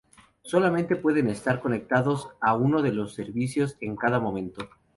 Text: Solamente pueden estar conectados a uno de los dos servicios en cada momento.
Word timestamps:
Solamente 0.41 0.95
pueden 0.95 1.29
estar 1.29 1.59
conectados 1.61 2.29
a 2.41 2.55
uno 2.55 2.81
de 2.81 2.91
los 2.91 3.09
dos 3.09 3.13
servicios 3.13 3.77
en 3.81 3.95
cada 3.95 4.19
momento. 4.19 4.67